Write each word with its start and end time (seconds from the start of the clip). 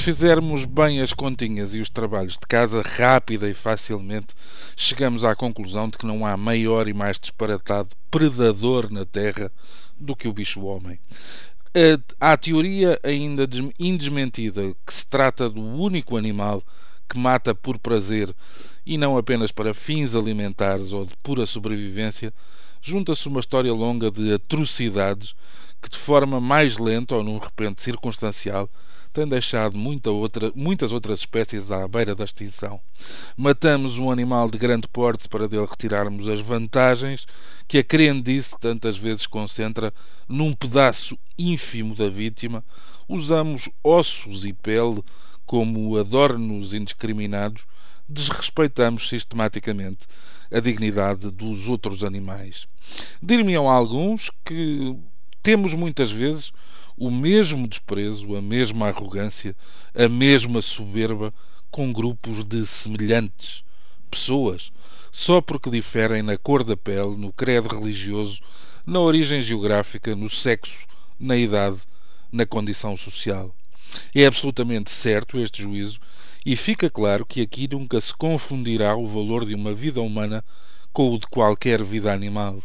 Se 0.00 0.04
fizermos 0.04 0.64
bem 0.64 1.02
as 1.02 1.12
continhas 1.12 1.74
e 1.74 1.78
os 1.78 1.90
trabalhos 1.90 2.32
de 2.32 2.46
casa, 2.48 2.80
rápida 2.80 3.50
e 3.50 3.52
facilmente, 3.52 4.28
chegamos 4.74 5.26
à 5.26 5.36
conclusão 5.36 5.90
de 5.90 5.98
que 5.98 6.06
não 6.06 6.24
há 6.24 6.38
maior 6.38 6.88
e 6.88 6.94
mais 6.94 7.20
disparatado 7.20 7.90
predador 8.10 8.90
na 8.90 9.04
Terra 9.04 9.52
do 9.98 10.16
que 10.16 10.26
o 10.26 10.32
bicho-homem. 10.32 10.98
Há 12.18 12.32
a 12.32 12.36
teoria 12.38 12.98
ainda 13.02 13.46
indesmentida 13.78 14.74
que 14.86 14.94
se 14.94 15.04
trata 15.04 15.50
do 15.50 15.60
único 15.60 16.16
animal 16.16 16.62
que 17.06 17.18
mata 17.18 17.54
por 17.54 17.78
prazer 17.78 18.34
e 18.86 18.96
não 18.96 19.18
apenas 19.18 19.52
para 19.52 19.74
fins 19.74 20.14
alimentares 20.14 20.94
ou 20.94 21.04
de 21.04 21.12
pura 21.22 21.44
sobrevivência, 21.44 22.32
junta-se 22.80 23.28
uma 23.28 23.40
história 23.40 23.70
longa 23.70 24.10
de 24.10 24.32
atrocidades 24.32 25.34
que, 25.80 25.88
de 25.88 25.98
forma 25.98 26.40
mais 26.40 26.78
lenta 26.78 27.14
ou 27.16 27.22
num 27.22 27.38
repente 27.38 27.82
circunstancial, 27.82 28.68
tem 29.12 29.26
deixado 29.26 29.76
muita 29.76 30.10
outra, 30.10 30.52
muitas 30.54 30.92
outras 30.92 31.20
espécies 31.20 31.72
à 31.72 31.86
beira 31.88 32.14
da 32.14 32.24
extinção. 32.24 32.80
Matamos 33.36 33.98
um 33.98 34.10
animal 34.10 34.48
de 34.48 34.56
grande 34.56 34.86
porte 34.86 35.28
para 35.28 35.48
dele 35.48 35.66
retirarmos 35.68 36.28
as 36.28 36.40
vantagens 36.40 37.26
que 37.66 37.78
a 37.78 37.84
crendice 37.84 38.54
tantas 38.60 38.96
vezes 38.96 39.26
concentra 39.26 39.92
num 40.28 40.52
pedaço 40.52 41.18
ínfimo 41.36 41.96
da 41.96 42.08
vítima. 42.08 42.64
Usamos 43.08 43.68
ossos 43.82 44.44
e 44.44 44.52
pele 44.52 45.02
como 45.44 45.96
adornos 45.96 46.72
indiscriminados. 46.72 47.64
Desrespeitamos 48.08 49.08
sistematicamente 49.08 50.06
a 50.52 50.60
dignidade 50.60 51.30
dos 51.30 51.68
outros 51.68 52.04
animais. 52.04 52.66
Dir-me-ão 53.22 53.68
alguns 53.68 54.30
que 54.44 54.96
temos 55.42 55.74
muitas 55.74 56.10
vezes 56.10 56.52
o 56.96 57.10
mesmo 57.10 57.66
desprezo, 57.66 58.36
a 58.36 58.42
mesma 58.42 58.88
arrogância, 58.88 59.56
a 59.94 60.08
mesma 60.08 60.60
soberba 60.60 61.32
com 61.70 61.92
grupos 61.92 62.44
de 62.44 62.66
semelhantes 62.66 63.64
pessoas, 64.10 64.72
só 65.10 65.40
porque 65.40 65.70
diferem 65.70 66.22
na 66.22 66.36
cor 66.36 66.64
da 66.64 66.76
pele, 66.76 67.16
no 67.16 67.32
credo 67.32 67.68
religioso, 67.68 68.40
na 68.84 69.00
origem 69.00 69.40
geográfica, 69.40 70.16
no 70.16 70.28
sexo, 70.28 70.86
na 71.18 71.36
idade, 71.36 71.78
na 72.30 72.44
condição 72.44 72.96
social. 72.96 73.54
É 74.14 74.26
absolutamente 74.26 74.90
certo 74.90 75.38
este 75.38 75.62
juízo 75.62 76.00
e 76.44 76.56
fica 76.56 76.90
claro 76.90 77.24
que 77.24 77.40
aqui 77.40 77.68
nunca 77.70 78.00
se 78.00 78.14
confundirá 78.14 78.96
o 78.96 79.06
valor 79.06 79.44
de 79.44 79.54
uma 79.54 79.72
vida 79.72 80.00
humana 80.00 80.44
com 80.92 81.12
o 81.12 81.18
de 81.18 81.26
qualquer 81.26 81.82
vida 81.82 82.12
animal. 82.12 82.62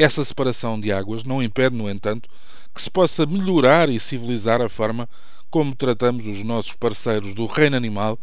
Essa 0.00 0.24
separação 0.24 0.78
de 0.78 0.92
águas 0.92 1.24
não 1.24 1.42
impede, 1.42 1.74
no 1.74 1.90
entanto, 1.90 2.30
que 2.72 2.80
se 2.80 2.88
possa 2.88 3.26
melhorar 3.26 3.88
e 3.88 3.98
civilizar 3.98 4.62
a 4.62 4.68
forma 4.68 5.08
como 5.50 5.74
tratamos 5.74 6.24
os 6.24 6.40
nossos 6.44 6.72
parceiros 6.72 7.34
do 7.34 7.46
reino 7.46 7.76
animal, 7.76 8.16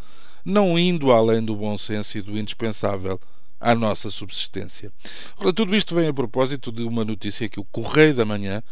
não 0.46 0.80
indo 0.80 1.12
além 1.12 1.44
do 1.44 1.54
bom 1.54 1.78
senso 1.78 2.18
e 2.18 2.22
do 2.22 2.40
indispensável 2.40 3.20
à 3.60 3.76
nossa 3.76 4.10
subsistência. 4.10 4.90
Ora, 5.38 5.52
tudo 5.52 5.76
isto 5.76 5.94
vem 5.94 6.08
a 6.08 6.14
propósito 6.14 6.72
de 6.72 6.84
uma 6.84 7.04
notícia 7.04 7.50
que 7.50 7.60
o 7.60 7.66
Correio 7.66 8.16
da 8.16 8.24
Manhã 8.24 8.64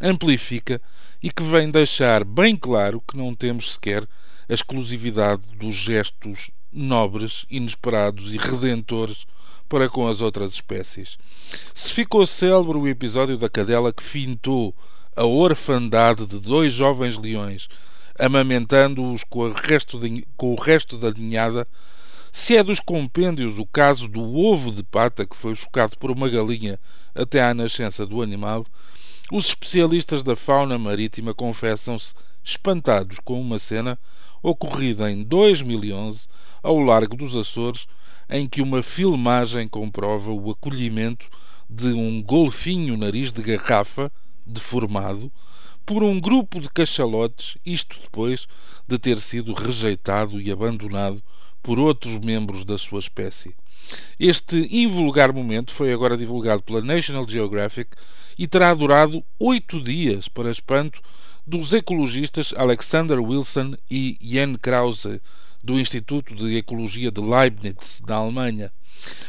amplifica 0.00 0.80
e 1.20 1.32
que 1.32 1.42
vem 1.42 1.72
deixar 1.72 2.22
bem 2.22 2.54
claro 2.54 3.00
que 3.00 3.16
não 3.16 3.34
temos 3.34 3.72
sequer 3.72 4.06
a 4.48 4.54
exclusividade 4.54 5.42
dos 5.58 5.74
gestos 5.74 6.52
nobres, 6.74 7.46
inesperados 7.48 8.34
e 8.34 8.36
redentores 8.36 9.26
para 9.68 9.88
com 9.88 10.06
as 10.06 10.20
outras 10.20 10.52
espécies. 10.52 11.16
Se 11.72 11.92
ficou 11.92 12.26
célebre 12.26 12.76
o 12.76 12.88
episódio 12.88 13.38
da 13.38 13.48
cadela 13.48 13.92
que 13.92 14.02
fintou 14.02 14.74
a 15.16 15.24
orfandade 15.24 16.26
de 16.26 16.38
dois 16.40 16.72
jovens 16.72 17.16
leões, 17.16 17.68
amamentando-os 18.18 19.24
com, 19.24 19.52
com, 20.36 20.52
o 20.52 20.60
resto 20.60 20.98
da 20.98 21.10
ninhada, 21.10 21.66
se 22.32 22.56
é 22.56 22.64
dos 22.64 22.80
compêndios 22.80 23.58
o 23.58 23.66
caso 23.66 24.08
do 24.08 24.36
ovo 24.36 24.72
de 24.72 24.82
pata 24.82 25.24
que 25.24 25.36
foi 25.36 25.54
chocado 25.54 25.96
por 25.96 26.10
uma 26.10 26.28
galinha 26.28 26.78
até 27.14 27.42
à 27.42 27.54
nascença 27.54 28.04
do 28.04 28.20
animal, 28.20 28.66
os 29.32 29.46
especialistas 29.46 30.22
da 30.22 30.36
fauna 30.36 30.76
marítima 30.78 31.32
confessam-se 31.32 32.12
espantados 32.42 33.18
com 33.20 33.40
uma 33.40 33.58
cena 33.58 33.98
ocorrida 34.44 35.10
em 35.10 35.22
2011 35.22 36.28
ao 36.62 36.78
largo 36.78 37.16
dos 37.16 37.34
Açores, 37.34 37.86
em 38.28 38.46
que 38.46 38.60
uma 38.60 38.82
filmagem 38.82 39.66
comprova 39.66 40.30
o 40.30 40.50
acolhimento 40.50 41.26
de 41.68 41.88
um 41.88 42.22
golfinho 42.22 42.94
nariz 42.94 43.32
de 43.32 43.42
garrafa 43.42 44.12
deformado 44.44 45.32
por 45.86 46.02
um 46.02 46.20
grupo 46.20 46.60
de 46.60 46.68
cachalotes, 46.68 47.56
isto 47.64 47.98
depois 48.02 48.46
de 48.86 48.98
ter 48.98 49.18
sido 49.18 49.54
rejeitado 49.54 50.38
e 50.38 50.52
abandonado 50.52 51.22
por 51.62 51.78
outros 51.78 52.18
membros 52.18 52.66
da 52.66 52.76
sua 52.76 52.98
espécie. 52.98 53.54
Este 54.20 54.68
invulgar 54.70 55.32
momento 55.32 55.72
foi 55.72 55.90
agora 55.90 56.18
divulgado 56.18 56.62
pela 56.62 56.82
National 56.82 57.26
Geographic 57.26 57.90
e 58.38 58.46
terá 58.46 58.74
durado 58.74 59.24
oito 59.38 59.82
dias, 59.82 60.28
para 60.28 60.50
espanto 60.50 61.00
dos 61.46 61.74
ecologistas 61.74 62.54
Alexander 62.56 63.20
Wilson 63.20 63.74
e 63.90 64.16
Jan 64.20 64.54
Krause, 64.54 65.20
do 65.62 65.78
Instituto 65.78 66.34
de 66.34 66.56
Ecologia 66.56 67.10
de 67.10 67.20
Leibniz, 67.20 68.02
na 68.06 68.16
Alemanha. 68.16 68.72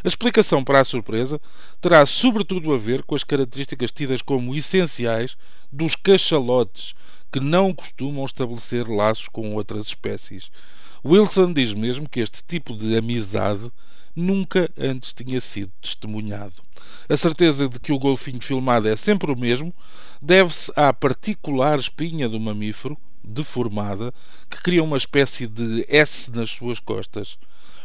A 0.03 0.07
explicação 0.07 0.63
para 0.63 0.79
a 0.79 0.85
surpresa 0.85 1.41
terá 1.81 2.05
sobretudo 2.05 2.73
a 2.73 2.77
ver 2.77 3.03
com 3.03 3.15
as 3.15 3.23
características 3.23 3.91
tidas 3.91 4.21
como 4.21 4.55
essenciais 4.55 5.35
dos 5.71 5.95
cachalotes, 5.95 6.93
que 7.31 7.39
não 7.39 7.73
costumam 7.73 8.23
estabelecer 8.23 8.87
laços 8.87 9.27
com 9.27 9.53
outras 9.53 9.87
espécies. 9.87 10.49
Wilson 11.03 11.51
diz 11.51 11.73
mesmo 11.73 12.07
que 12.07 12.21
este 12.21 12.41
tipo 12.43 12.75
de 12.75 12.97
amizade 12.97 13.69
nunca 14.15 14.69
antes 14.77 15.13
tinha 15.13 15.41
sido 15.41 15.71
testemunhado. 15.81 16.53
A 17.09 17.17
certeza 17.17 17.67
de 17.67 17.79
que 17.79 17.91
o 17.91 17.99
golfinho 17.99 18.41
filmado 18.41 18.87
é 18.87 18.95
sempre 18.95 19.31
o 19.31 19.37
mesmo 19.37 19.73
deve-se 20.21 20.71
à 20.75 20.93
particular 20.93 21.77
espinha 21.77 22.29
do 22.29 22.39
mamífero, 22.39 22.97
deformada, 23.23 24.13
que 24.49 24.61
cria 24.61 24.83
uma 24.83 24.97
espécie 24.97 25.47
de 25.47 25.85
S 25.89 26.31
nas 26.31 26.51
suas 26.51 26.79
costas. 26.79 27.37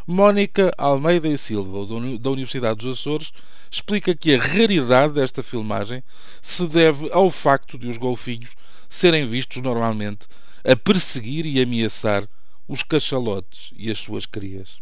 Mónica 0.06 0.72
Almeida 0.76 1.28
e 1.28 1.38
Silva, 1.38 1.86
da 2.19 2.30
Universidade 2.30 2.80
dos 2.80 2.98
Açores, 2.98 3.32
explica 3.70 4.14
que 4.14 4.34
a 4.34 4.42
raridade 4.42 5.14
desta 5.14 5.42
filmagem 5.42 6.02
se 6.42 6.66
deve 6.66 7.10
ao 7.12 7.30
facto 7.30 7.78
de 7.78 7.88
os 7.88 7.96
golfinhos 7.96 8.56
serem 8.88 9.26
vistos 9.26 9.62
normalmente 9.62 10.26
a 10.64 10.74
perseguir 10.74 11.46
e 11.46 11.62
ameaçar 11.62 12.28
os 12.66 12.82
cachalotes 12.82 13.72
e 13.76 13.90
as 13.90 13.98
suas 13.98 14.26
crias. 14.26 14.80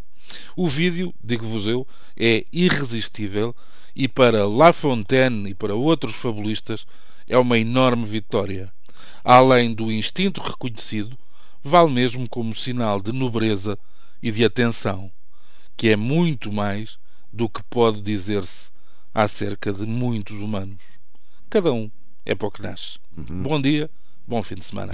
O 0.57 0.69
vídeo, 0.69 1.15
digo-vos 1.23 1.67
eu, 1.67 1.87
é 2.17 2.45
irresistível 2.53 3.55
e 3.95 4.07
para 4.09 4.47
La 4.47 4.73
Fontaine 4.73 5.51
e 5.51 5.55
para 5.55 5.75
outros 5.75 6.15
fabulistas 6.15 6.87
é 7.27 7.37
uma 7.39 7.59
enorme 7.59 8.07
vitória 8.07 8.73
além 9.25 9.75
do 9.75 9.91
instinto 9.91 10.41
reconhecido, 10.41 11.17
vale 11.63 11.91
mesmo 11.91 12.29
como 12.29 12.55
sinal 12.55 13.01
de 13.01 13.13
nobreza 13.13 13.79
e 14.23 14.31
de 14.31 14.45
atenção, 14.45 15.11
que 15.77 15.89
é 15.89 15.97
muito 15.97 16.53
mais 16.53 16.99
do 17.33 17.49
que 17.49 17.63
pode 17.65 18.01
dizer-se 18.01 18.71
acerca 19.15 19.73
de 19.73 19.85
muitos 19.85 20.37
humanos. 20.37 20.83
Cada 21.51 21.73
um 21.73 21.91
é 22.25 22.35
para 22.35 22.49
o 22.49 22.51
que 22.51 22.63
nasce. 22.63 22.99
Uhum. 23.17 23.43
Bom 23.43 23.61
dia, 23.61 23.91
bom 24.27 24.43
fim 24.43 24.55
de 24.55 24.65
semana. 24.65 24.93